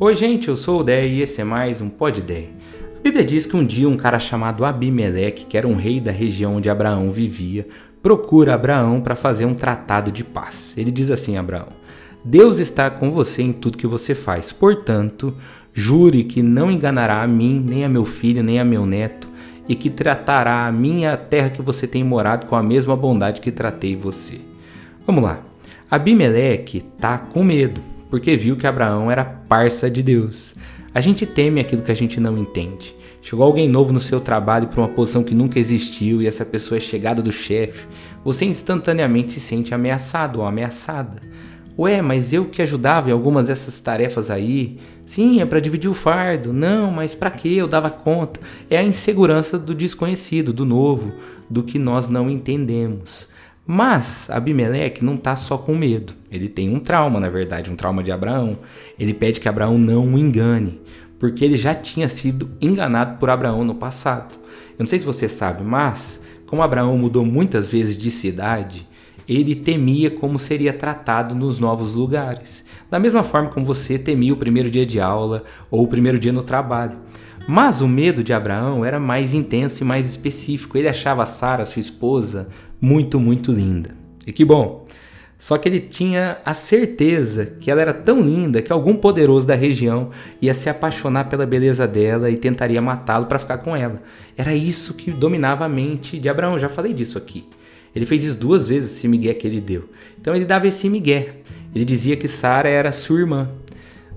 Oi, 0.00 0.14
gente, 0.14 0.46
eu 0.46 0.56
sou 0.56 0.78
o 0.78 0.84
Dé 0.84 1.08
e 1.08 1.22
esse 1.22 1.40
é 1.40 1.44
mais 1.44 1.80
um 1.80 1.88
Pod 1.88 2.22
Dé. 2.22 2.44
A 2.98 3.02
Bíblia 3.02 3.24
diz 3.24 3.46
que 3.46 3.56
um 3.56 3.66
dia 3.66 3.88
um 3.88 3.96
cara 3.96 4.20
chamado 4.20 4.64
Abimeleque, 4.64 5.44
que 5.44 5.58
era 5.58 5.66
um 5.66 5.74
rei 5.74 5.98
da 5.98 6.12
região 6.12 6.54
onde 6.54 6.70
Abraão 6.70 7.10
vivia, 7.10 7.66
procura 8.00 8.54
Abraão 8.54 9.00
para 9.00 9.16
fazer 9.16 9.44
um 9.44 9.54
tratado 9.54 10.12
de 10.12 10.22
paz. 10.22 10.72
Ele 10.78 10.92
diz 10.92 11.10
assim: 11.10 11.36
Abraão, 11.36 11.66
Deus 12.24 12.60
está 12.60 12.88
com 12.88 13.10
você 13.10 13.42
em 13.42 13.52
tudo 13.52 13.76
que 13.76 13.88
você 13.88 14.14
faz, 14.14 14.52
portanto, 14.52 15.36
jure 15.74 16.22
que 16.22 16.44
não 16.44 16.70
enganará 16.70 17.20
a 17.20 17.26
mim, 17.26 17.60
nem 17.68 17.84
a 17.84 17.88
meu 17.88 18.04
filho, 18.04 18.40
nem 18.40 18.60
a 18.60 18.64
meu 18.64 18.86
neto, 18.86 19.28
e 19.68 19.74
que 19.74 19.90
tratará 19.90 20.64
a 20.68 20.70
minha 20.70 21.16
terra 21.16 21.50
que 21.50 21.60
você 21.60 21.88
tem 21.88 22.04
morado 22.04 22.46
com 22.46 22.54
a 22.54 22.62
mesma 22.62 22.94
bondade 22.94 23.40
que 23.40 23.50
tratei 23.50 23.96
você. 23.96 24.38
Vamos 25.04 25.24
lá. 25.24 25.40
Abimeleque 25.90 26.82
tá 27.00 27.18
com 27.18 27.42
medo, 27.42 27.82
porque 28.10 28.36
viu 28.36 28.56
que 28.56 28.66
Abraão 28.66 29.10
era 29.10 29.24
parça 29.24 29.90
de 29.90 30.02
Deus. 30.02 30.54
A 30.94 31.00
gente 31.00 31.26
teme 31.26 31.60
aquilo 31.60 31.82
que 31.82 31.92
a 31.92 31.96
gente 31.96 32.18
não 32.18 32.36
entende. 32.38 32.94
Chegou 33.20 33.44
alguém 33.44 33.68
novo 33.68 33.92
no 33.92 34.00
seu 34.00 34.20
trabalho 34.20 34.68
para 34.68 34.80
uma 34.80 34.88
posição 34.88 35.22
que 35.22 35.34
nunca 35.34 35.58
existiu 35.58 36.22
e 36.22 36.26
essa 36.26 36.44
pessoa 36.44 36.78
é 36.78 36.80
chegada 36.80 37.20
do 37.20 37.32
chefe, 37.32 37.86
você 38.24 38.44
instantaneamente 38.44 39.32
se 39.32 39.40
sente 39.40 39.74
ameaçado 39.74 40.40
ou 40.40 40.46
ameaçada. 40.46 41.20
Ué, 41.78 42.02
mas 42.02 42.32
eu 42.32 42.46
que 42.46 42.62
ajudava 42.62 43.08
em 43.08 43.12
algumas 43.12 43.46
dessas 43.46 43.78
tarefas 43.80 44.30
aí? 44.30 44.78
Sim, 45.06 45.40
é 45.40 45.46
para 45.46 45.60
dividir 45.60 45.88
o 45.88 45.94
fardo. 45.94 46.52
Não, 46.52 46.90
mas 46.90 47.14
para 47.14 47.30
que 47.30 47.56
eu 47.56 47.68
dava 47.68 47.88
conta? 47.88 48.40
É 48.68 48.76
a 48.76 48.82
insegurança 48.82 49.58
do 49.58 49.74
desconhecido, 49.74 50.52
do 50.52 50.64
novo, 50.64 51.12
do 51.48 51.62
que 51.62 51.78
nós 51.78 52.08
não 52.08 52.28
entendemos. 52.28 53.28
Mas 53.70 54.30
Abimeleque 54.30 55.04
não 55.04 55.14
está 55.14 55.36
só 55.36 55.58
com 55.58 55.76
medo. 55.76 56.14
Ele 56.32 56.48
tem 56.48 56.74
um 56.74 56.80
trauma, 56.80 57.20
na 57.20 57.28
verdade, 57.28 57.70
um 57.70 57.76
trauma 57.76 58.02
de 58.02 58.10
Abraão. 58.10 58.60
Ele 58.98 59.12
pede 59.12 59.40
que 59.40 59.48
Abraão 59.48 59.76
não 59.76 60.14
o 60.14 60.18
engane, 60.18 60.80
porque 61.18 61.44
ele 61.44 61.58
já 61.58 61.74
tinha 61.74 62.08
sido 62.08 62.50
enganado 62.62 63.18
por 63.18 63.28
Abraão 63.28 63.64
no 63.64 63.74
passado. 63.74 64.38
Eu 64.70 64.78
não 64.78 64.86
sei 64.86 64.98
se 64.98 65.04
você 65.04 65.28
sabe, 65.28 65.62
mas 65.62 66.24
como 66.46 66.62
Abraão 66.62 66.96
mudou 66.96 67.26
muitas 67.26 67.70
vezes 67.70 67.94
de 67.94 68.10
cidade, 68.10 68.88
ele 69.28 69.54
temia 69.54 70.10
como 70.10 70.38
seria 70.38 70.72
tratado 70.72 71.34
nos 71.34 71.58
novos 71.58 71.94
lugares. 71.94 72.64
Da 72.90 72.98
mesma 72.98 73.22
forma 73.22 73.50
como 73.50 73.66
você 73.66 73.98
temia 73.98 74.32
o 74.32 74.38
primeiro 74.38 74.70
dia 74.70 74.86
de 74.86 74.98
aula 74.98 75.44
ou 75.70 75.84
o 75.84 75.88
primeiro 75.88 76.18
dia 76.18 76.32
no 76.32 76.42
trabalho. 76.42 76.96
Mas 77.50 77.80
o 77.80 77.88
medo 77.88 78.22
de 78.22 78.34
Abraão 78.34 78.84
era 78.84 79.00
mais 79.00 79.32
intenso 79.32 79.82
e 79.82 79.86
mais 79.86 80.06
específico. 80.06 80.76
Ele 80.76 80.86
achava 80.86 81.24
Sara, 81.24 81.64
sua 81.64 81.80
esposa, 81.80 82.46
muito, 82.78 83.18
muito 83.18 83.50
linda. 83.50 83.96
E 84.26 84.32
que 84.32 84.44
bom! 84.44 84.86
Só 85.38 85.56
que 85.56 85.66
ele 85.66 85.80
tinha 85.80 86.36
a 86.44 86.52
certeza 86.52 87.46
que 87.46 87.70
ela 87.70 87.80
era 87.80 87.94
tão 87.94 88.20
linda 88.20 88.60
que 88.60 88.70
algum 88.70 88.94
poderoso 88.94 89.46
da 89.46 89.54
região 89.54 90.10
ia 90.42 90.52
se 90.52 90.68
apaixonar 90.68 91.30
pela 91.30 91.46
beleza 91.46 91.88
dela 91.88 92.28
e 92.28 92.36
tentaria 92.36 92.82
matá-lo 92.82 93.24
para 93.24 93.38
ficar 93.38 93.56
com 93.58 93.74
ela. 93.74 94.02
Era 94.36 94.54
isso 94.54 94.92
que 94.92 95.10
dominava 95.10 95.64
a 95.64 95.68
mente 95.70 96.18
de 96.18 96.28
Abraão, 96.28 96.58
já 96.58 96.68
falei 96.68 96.92
disso 96.92 97.16
aqui. 97.16 97.46
Ele 97.96 98.04
fez 98.04 98.24
isso 98.24 98.38
duas 98.38 98.68
vezes, 98.68 98.90
esse 98.90 99.08
migué 99.08 99.32
que 99.32 99.46
ele 99.46 99.60
deu. 99.60 99.88
Então 100.20 100.36
ele 100.36 100.44
dava 100.44 100.66
esse 100.66 100.86
migué. 100.86 101.36
Ele 101.74 101.86
dizia 101.86 102.14
que 102.14 102.28
Sara 102.28 102.68
era 102.68 102.92
sua 102.92 103.20
irmã. 103.20 103.48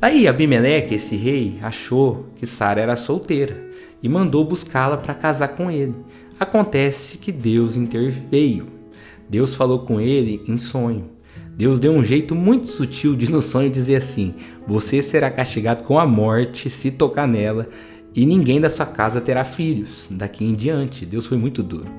Daí 0.00 0.28
Abimeleque, 0.28 0.94
esse 0.94 1.16
rei, 1.16 1.58
achou 1.60 2.26
que 2.36 2.46
Sara 2.46 2.80
era 2.80 2.94
solteira 2.94 3.68
e 4.00 4.08
mandou 4.08 4.44
buscá-la 4.44 4.96
para 4.96 5.12
casar 5.12 5.48
com 5.48 5.68
ele. 5.68 5.94
Acontece 6.38 7.18
que 7.18 7.32
Deus 7.32 7.74
interveio. 7.74 8.66
Deus 9.28 9.56
falou 9.56 9.80
com 9.80 10.00
ele 10.00 10.40
em 10.46 10.56
sonho. 10.56 11.10
Deus 11.56 11.80
deu 11.80 11.90
um 11.90 12.04
jeito 12.04 12.32
muito 12.32 12.68
sutil 12.68 13.16
de 13.16 13.28
no 13.28 13.42
sonho 13.42 13.68
dizer 13.68 13.96
assim: 13.96 14.36
Você 14.68 15.02
será 15.02 15.32
castigado 15.32 15.82
com 15.82 15.98
a 15.98 16.06
morte 16.06 16.70
se 16.70 16.92
tocar 16.92 17.26
nela, 17.26 17.68
e 18.14 18.24
ninguém 18.24 18.60
da 18.60 18.70
sua 18.70 18.86
casa 18.86 19.20
terá 19.20 19.42
filhos. 19.42 20.06
Daqui 20.08 20.44
em 20.44 20.54
diante, 20.54 21.04
Deus 21.04 21.26
foi 21.26 21.36
muito 21.36 21.60
duro. 21.60 21.90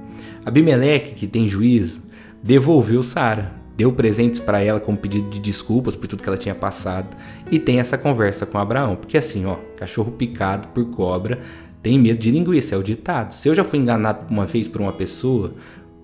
Abimeleque, 0.46 1.16
que 1.16 1.28
tem 1.28 1.50
juízo, 1.50 2.02
devolveu 2.42 3.04
Sara 3.04 3.59
deu 3.80 3.94
presentes 3.94 4.42
para 4.42 4.62
ela 4.62 4.78
como 4.78 4.98
pedido 4.98 5.30
de 5.30 5.40
desculpas 5.40 5.96
por 5.96 6.06
tudo 6.06 6.22
que 6.22 6.28
ela 6.28 6.38
tinha 6.38 6.54
passado 6.54 7.16
e 7.50 7.58
tem 7.58 7.80
essa 7.80 7.98
conversa 7.98 8.46
com 8.46 8.58
Abraão, 8.58 8.98
porque 8.98 9.18
assim, 9.18 9.46
ó, 9.46 9.56
cachorro 9.78 10.12
picado 10.12 10.68
por 10.68 10.84
cobra 10.90 11.40
tem 11.82 11.98
medo 11.98 12.20
de 12.20 12.30
linguiça, 12.30 12.76
é 12.76 12.78
o 12.78 12.84
ditado. 12.84 13.32
Se 13.32 13.48
eu 13.48 13.54
já 13.54 13.64
fui 13.64 13.80
enganado 13.80 14.26
uma 14.30 14.46
vez 14.46 14.68
por 14.68 14.82
uma 14.82 14.92
pessoa, 14.92 15.54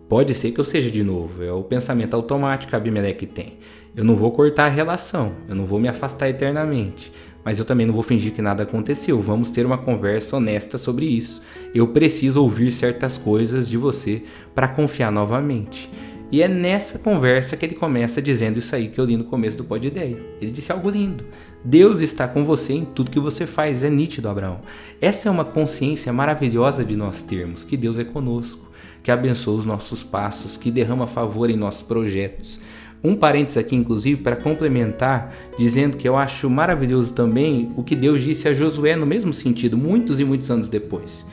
pode 0.07 0.33
ser 0.33 0.51
que 0.51 0.59
eu 0.61 0.63
seja 0.63 0.89
de 0.89 1.03
novo. 1.03 1.43
É 1.43 1.51
o 1.51 1.63
pensamento 1.63 2.13
automático 2.13 2.69
que 2.69 2.77
Abimeleque 2.77 3.25
tem. 3.25 3.57
Eu 3.93 4.05
não 4.05 4.15
vou 4.15 4.31
cortar 4.31 4.67
a 4.67 4.69
relação, 4.69 5.33
eu 5.49 5.53
não 5.53 5.65
vou 5.65 5.77
me 5.77 5.89
afastar 5.89 6.29
eternamente, 6.29 7.11
mas 7.43 7.59
eu 7.59 7.65
também 7.65 7.85
não 7.85 7.93
vou 7.93 8.03
fingir 8.03 8.31
que 8.31 8.41
nada 8.41 8.63
aconteceu. 8.63 9.19
Vamos 9.19 9.49
ter 9.49 9.65
uma 9.65 9.77
conversa 9.77 10.37
honesta 10.37 10.77
sobre 10.77 11.07
isso. 11.07 11.41
Eu 11.73 11.89
preciso 11.89 12.41
ouvir 12.41 12.71
certas 12.71 13.17
coisas 13.17 13.67
de 13.67 13.75
você 13.75 14.23
para 14.53 14.69
confiar 14.69 15.11
novamente. 15.11 15.89
E 16.35 16.41
é 16.41 16.49
nessa 16.49 16.99
conversa 16.99 17.55
que 17.55 17.65
ele 17.65 17.75
começa 17.75 18.21
dizendo 18.21 18.59
isso 18.59 18.75
aí 18.75 18.89
que 18.89 18.99
eu 18.99 19.05
li 19.05 19.15
no 19.15 19.23
começo 19.23 19.55
do 19.55 19.63
Pod 19.63 19.87
Ideia. 19.87 20.17
Ele 20.41 20.51
disse 20.51 20.69
algo 20.69 20.89
lindo. 20.89 21.23
Deus 21.63 22.01
está 22.01 22.27
com 22.27 22.43
você 22.43 22.73
em 22.73 22.83
tudo 22.83 23.09
que 23.09 23.21
você 23.21 23.47
faz, 23.47 23.85
é 23.85 23.89
nítido, 23.89 24.27
Abraão. 24.27 24.59
Essa 24.99 25.29
é 25.29 25.31
uma 25.31 25.45
consciência 25.45 26.11
maravilhosa 26.11 26.83
de 26.83 26.93
nós 26.93 27.21
termos, 27.21 27.63
que 27.63 27.77
Deus 27.77 27.97
é 27.99 28.03
conosco, 28.03 28.69
que 29.01 29.11
abençoa 29.11 29.59
os 29.59 29.65
nossos 29.65 30.03
passos, 30.03 30.57
que 30.57 30.69
derrama 30.69 31.07
favor 31.07 31.49
em 31.49 31.55
nossos 31.55 31.83
projetos. 31.83 32.59
Um 33.01 33.15
parênteses 33.15 33.57
aqui, 33.57 33.73
inclusive, 33.77 34.21
para 34.21 34.35
complementar, 34.35 35.33
dizendo 35.57 35.95
que 35.95 36.05
eu 36.05 36.17
acho 36.17 36.49
maravilhoso 36.49 37.13
também 37.13 37.71
o 37.77 37.81
que 37.81 37.95
Deus 37.95 38.21
disse 38.21 38.49
a 38.49 38.53
Josué 38.53 38.97
no 38.97 39.05
mesmo 39.05 39.31
sentido, 39.31 39.77
muitos 39.77 40.19
e 40.19 40.25
muitos 40.25 40.51
anos 40.51 40.67
depois. 40.67 41.25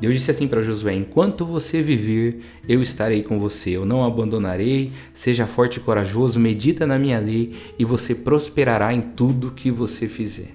Deus 0.00 0.14
disse 0.14 0.30
assim 0.30 0.48
para 0.48 0.62
Josué: 0.62 0.94
Enquanto 0.94 1.44
você 1.44 1.82
viver, 1.82 2.40
eu 2.66 2.80
estarei 2.80 3.22
com 3.22 3.38
você, 3.38 3.70
eu 3.70 3.84
não 3.84 4.02
abandonarei. 4.02 4.92
Seja 5.12 5.46
forte 5.46 5.76
e 5.76 5.80
corajoso, 5.80 6.40
medita 6.40 6.86
na 6.86 6.98
minha 6.98 7.18
lei 7.18 7.52
e 7.78 7.84
você 7.84 8.14
prosperará 8.14 8.94
em 8.94 9.02
tudo 9.02 9.50
que 9.50 9.70
você 9.70 10.08
fizer. 10.08 10.52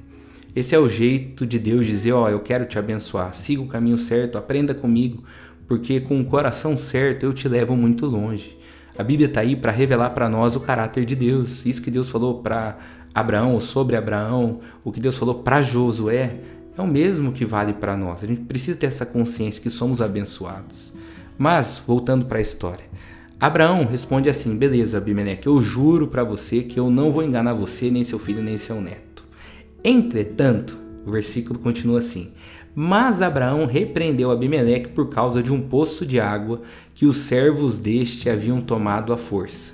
Esse 0.56 0.74
é 0.74 0.80
o 0.80 0.90
jeito 0.90 1.46
de 1.46 1.60
Deus 1.60 1.86
dizer: 1.86 2.14
Ó, 2.14 2.24
oh, 2.24 2.30
eu 2.30 2.40
quero 2.40 2.66
te 2.66 2.80
abençoar, 2.80 3.36
siga 3.36 3.62
o 3.62 3.68
caminho 3.68 4.00
certo, 4.00 4.38
aprenda 4.38 4.74
comigo, 4.74 5.24
porque 5.68 6.00
com 6.00 6.20
o 6.20 6.26
coração 6.26 6.76
certo 6.76 7.24
eu 7.24 7.34
te 7.34 7.48
levo 7.48 7.76
muito 7.76 8.08
longe. 8.08 8.58
A 8.98 9.04
Bíblia 9.04 9.28
está 9.28 9.42
aí 9.42 9.56
para 9.56 9.72
revelar 9.72 10.12
para 10.12 10.28
nós 10.28 10.56
o 10.56 10.62
caráter 10.62 11.06
de 11.06 11.16
Deus. 11.16 11.66
Isso 11.66 11.82
que 11.82 11.92
Deus 11.92 12.10
falou 12.10 12.42
para 12.42 12.78
Abraão 13.14 13.54
ou 13.54 13.60
sobre 13.60 13.96
Abraão, 13.96 14.62
o 14.84 14.92
que 14.92 15.00
Deus 15.00 15.18
falou 15.18 15.36
para 15.36 15.62
Josué 15.62 16.34
é 16.78 16.82
o 16.82 16.88
mesmo 16.88 17.32
que 17.32 17.46
vale 17.46 17.74
para 17.74 17.96
nós. 17.96 18.24
A 18.24 18.28
gente 18.28 18.42
precisa 18.42 18.78
ter 18.78 18.88
essa 18.88 19.06
consciência 19.06 19.62
que 19.62 19.70
somos 19.70 20.02
abençoados. 20.02 20.94
Mas, 21.38 21.82
voltando 21.86 22.26
para 22.26 22.40
a 22.40 22.42
história, 22.42 22.86
Abraão 23.40 23.86
responde 23.86 24.30
assim: 24.30 24.56
Beleza, 24.58 24.98
Abimeleque, 24.98 25.48
eu 25.48 25.60
juro 25.60 26.08
para 26.08 26.24
você 26.24 26.62
que 26.62 26.80
eu 26.80 26.90
não 26.90 27.12
vou 27.12 27.24
enganar 27.24 27.54
você, 27.54 27.90
nem 27.90 28.04
seu 28.04 28.20
filho, 28.20 28.42
nem 28.42 28.58
seu 28.58 28.80
neto. 28.82 29.24
Entretanto, 29.84 30.78
o 31.06 31.12
versículo 31.12 31.60
continua 31.60 32.00
assim: 32.00 32.32
Mas 32.74 33.22
Abraão 33.22 33.66
repreendeu 33.66 34.32
Abimeleque 34.32 34.90
por 34.90 35.10
causa 35.10 35.44
de 35.44 35.52
um 35.52 35.62
poço 35.62 36.06
de 36.06 36.20
água 36.20 36.62
que 36.94 37.06
os 37.06 37.18
servos 37.18 37.78
deste 37.78 38.30
haviam 38.30 38.62
tomado 38.62 39.12
à 39.14 39.18
força. 39.18 39.74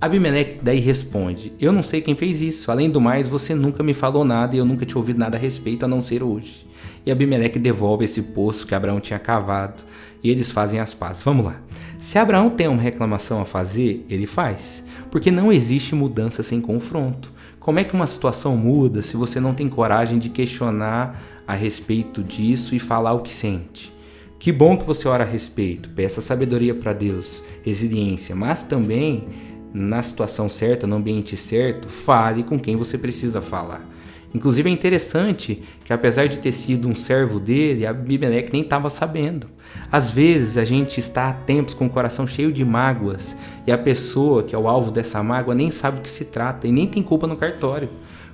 Abimeleque 0.00 0.58
daí 0.62 0.80
responde: 0.80 1.52
Eu 1.60 1.72
não 1.72 1.82
sei 1.82 2.00
quem 2.00 2.14
fez 2.14 2.40
isso. 2.40 2.70
Além 2.70 2.88
do 2.88 3.00
mais, 3.00 3.28
você 3.28 3.54
nunca 3.54 3.82
me 3.82 3.92
falou 3.92 4.24
nada 4.24 4.56
e 4.56 4.58
eu 4.58 4.64
nunca 4.64 4.86
tinha 4.86 4.98
ouvido 4.98 5.18
nada 5.18 5.36
a 5.36 5.40
respeito 5.40 5.84
a 5.84 5.88
não 5.88 6.00
ser 6.00 6.22
hoje. 6.22 6.66
E 7.04 7.10
Abimeleque 7.10 7.58
devolve 7.58 8.04
esse 8.04 8.22
poço 8.22 8.66
que 8.66 8.74
Abraão 8.74 9.00
tinha 9.00 9.18
cavado 9.18 9.82
e 10.22 10.30
eles 10.30 10.50
fazem 10.50 10.80
as 10.80 10.94
pazes. 10.94 11.22
Vamos 11.22 11.44
lá. 11.44 11.60
Se 11.98 12.18
Abraão 12.18 12.48
tem 12.48 12.66
uma 12.66 12.80
reclamação 12.80 13.42
a 13.42 13.44
fazer, 13.44 14.06
ele 14.08 14.26
faz, 14.26 14.84
porque 15.10 15.30
não 15.30 15.52
existe 15.52 15.94
mudança 15.94 16.42
sem 16.42 16.60
confronto. 16.60 17.30
Como 17.58 17.78
é 17.78 17.84
que 17.84 17.92
uma 17.92 18.06
situação 18.06 18.56
muda 18.56 19.02
se 19.02 19.18
você 19.18 19.38
não 19.38 19.52
tem 19.52 19.68
coragem 19.68 20.18
de 20.18 20.30
questionar 20.30 21.22
a 21.46 21.52
respeito 21.52 22.22
disso 22.22 22.74
e 22.74 22.78
falar 22.78 23.12
o 23.12 23.20
que 23.20 23.34
sente? 23.34 23.92
Que 24.38 24.50
bom 24.50 24.78
que 24.78 24.86
você 24.86 25.06
ora 25.06 25.24
a 25.24 25.26
respeito, 25.26 25.90
peça 25.90 26.22
sabedoria 26.22 26.74
para 26.74 26.94
Deus, 26.94 27.44
resiliência, 27.62 28.34
mas 28.34 28.62
também 28.62 29.28
na 29.72 30.02
situação 30.02 30.48
certa, 30.48 30.86
no 30.86 30.96
ambiente 30.96 31.36
certo, 31.36 31.88
fale 31.88 32.42
com 32.42 32.58
quem 32.58 32.76
você 32.76 32.98
precisa 32.98 33.40
falar. 33.40 33.86
Inclusive 34.34 34.70
é 34.70 34.72
interessante 34.72 35.62
que 35.84 35.92
apesar 35.92 36.28
de 36.28 36.38
ter 36.38 36.52
sido 36.52 36.88
um 36.88 36.94
servo 36.94 37.40
dele, 37.40 37.84
Abimeleque 37.84 38.52
nem 38.52 38.62
estava 38.62 38.88
sabendo. 38.88 39.48
Às 39.90 40.10
vezes 40.10 40.56
a 40.56 40.64
gente 40.64 41.00
está 41.00 41.28
há 41.28 41.32
tempos 41.32 41.74
com 41.74 41.86
o 41.86 41.90
coração 41.90 42.26
cheio 42.26 42.52
de 42.52 42.64
mágoas 42.64 43.36
e 43.66 43.72
a 43.72 43.78
pessoa 43.78 44.44
que 44.44 44.54
é 44.54 44.58
o 44.58 44.68
alvo 44.68 44.90
dessa 44.92 45.22
mágoa 45.22 45.54
nem 45.54 45.70
sabe 45.70 45.98
o 45.98 46.02
que 46.02 46.10
se 46.10 46.26
trata 46.26 46.68
e 46.68 46.72
nem 46.72 46.86
tem 46.86 47.02
culpa 47.02 47.26
no 47.26 47.36
cartório. 47.36 47.88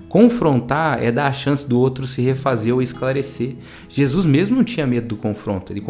Confrontar 0.09 1.03
é 1.03 1.11
dar 1.11 1.27
a 1.27 1.33
chance 1.33 1.69
do 1.69 1.81
outro 1.81 2.07
se 2.07 2.23
refazer 2.23 2.73
ou 2.73 2.81
esclarecer. 2.81 3.57
Jesus 3.89 4.25
mesmo 4.25 4.57
não 4.57 4.63
tinha 4.63 4.87
medo 4.87 5.09
do 5.09 5.17
confronto. 5.17 5.73
Ele 5.73 5.81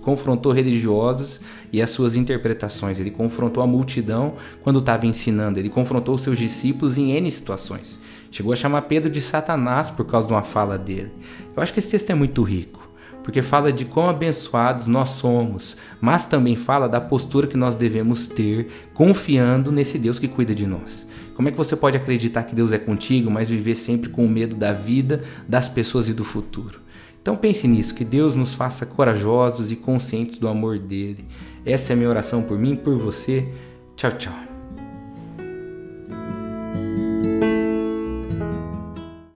confrontou 0.00 0.52
religiosos 0.52 1.40
e 1.72 1.82
as 1.82 1.90
suas 1.90 2.14
interpretações. 2.14 3.00
Ele 3.00 3.10
confrontou 3.10 3.62
a 3.62 3.66
multidão 3.66 4.34
quando 4.62 4.78
estava 4.78 5.06
ensinando. 5.06 5.58
Ele 5.58 5.68
confrontou 5.68 6.16
seus 6.16 6.38
discípulos 6.38 6.96
em 6.96 7.10
N 7.10 7.30
situações. 7.30 7.98
Chegou 8.30 8.52
a 8.52 8.56
chamar 8.56 8.82
Pedro 8.82 9.10
de 9.10 9.20
Satanás 9.20 9.90
por 9.90 10.06
causa 10.06 10.28
de 10.28 10.32
uma 10.32 10.44
fala 10.44 10.78
dele. 10.78 11.10
Eu 11.56 11.62
acho 11.62 11.72
que 11.72 11.80
esse 11.80 11.90
texto 11.90 12.10
é 12.10 12.14
muito 12.14 12.42
rico 12.42 12.91
porque 13.22 13.42
fala 13.42 13.72
de 13.72 13.84
quão 13.84 14.08
abençoados 14.08 14.86
nós 14.86 15.10
somos, 15.10 15.76
mas 16.00 16.26
também 16.26 16.56
fala 16.56 16.88
da 16.88 17.00
postura 17.00 17.46
que 17.46 17.56
nós 17.56 17.74
devemos 17.74 18.26
ter 18.28 18.68
confiando 18.94 19.70
nesse 19.70 19.98
Deus 19.98 20.18
que 20.18 20.28
cuida 20.28 20.54
de 20.54 20.66
nós. 20.66 21.06
Como 21.34 21.48
é 21.48 21.50
que 21.50 21.56
você 21.56 21.74
pode 21.74 21.96
acreditar 21.96 22.42
que 22.42 22.54
Deus 22.54 22.72
é 22.72 22.78
contigo, 22.78 23.30
mas 23.30 23.48
viver 23.48 23.74
sempre 23.74 24.10
com 24.10 24.26
medo 24.28 24.54
da 24.54 24.72
vida, 24.72 25.22
das 25.48 25.68
pessoas 25.68 26.08
e 26.08 26.12
do 26.12 26.24
futuro? 26.24 26.80
Então 27.20 27.36
pense 27.36 27.68
nisso, 27.68 27.94
que 27.94 28.04
Deus 28.04 28.34
nos 28.34 28.52
faça 28.52 28.84
corajosos 28.84 29.70
e 29.70 29.76
conscientes 29.76 30.38
do 30.38 30.48
amor 30.48 30.78
dele. 30.78 31.24
Essa 31.64 31.92
é 31.92 31.94
a 31.94 31.96
minha 31.96 32.08
oração 32.08 32.42
por 32.42 32.58
mim 32.58 32.72
e 32.72 32.76
por 32.76 32.98
você. 32.98 33.48
Tchau, 33.96 34.12
tchau. 34.12 34.51